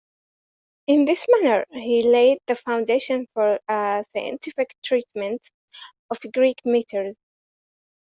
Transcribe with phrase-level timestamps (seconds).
[0.87, 5.47] In this manner he laid the foundation for a scientific treatment
[6.09, 7.17] of Greek metres.